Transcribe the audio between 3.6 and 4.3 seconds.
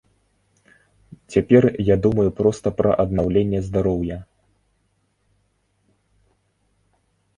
здароўя.